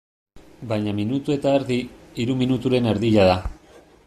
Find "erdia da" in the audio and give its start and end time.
2.97-3.41